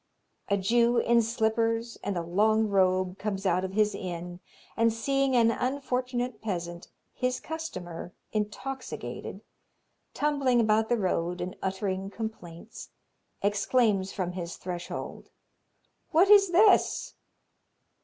[0.49, 4.39] A Jew in slippers and a long robe comes out of his inn,
[4.75, 9.41] and seeing an unfortunate peasant, his customer, intoxicated,
[10.15, 12.89] tumbling about the road and uttering complaints,
[13.43, 15.29] exclaims from his threshold,
[16.09, 17.13] "What is this?"